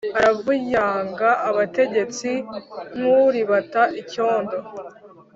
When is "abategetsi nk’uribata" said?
1.49-3.81